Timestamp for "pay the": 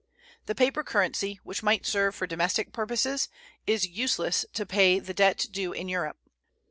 4.65-5.13